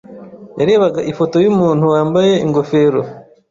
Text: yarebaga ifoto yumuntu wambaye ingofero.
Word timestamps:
yarebaga 0.59 0.99
ifoto 1.11 1.35
yumuntu 1.45 1.83
wambaye 1.93 2.33
ingofero. 2.45 3.01